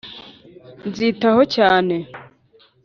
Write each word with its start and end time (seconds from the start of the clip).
nzitaho 0.87 1.41
cyane. 1.55 1.95